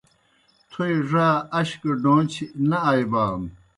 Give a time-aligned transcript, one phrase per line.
[0.71, 1.29] تھوئے ڙا
[1.59, 3.49] اش گہ ڈون٘چھیْ نہ آئیبانو۔